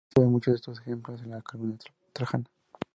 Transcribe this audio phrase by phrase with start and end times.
[0.11, 1.77] Se ven muchos de estos ejemplos en la columna
[2.11, 2.45] trajana.